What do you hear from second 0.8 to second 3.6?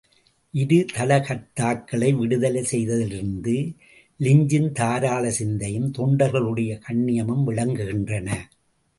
தளகர்த்தாக்களை விடுதலை செய்ததிலிருந்து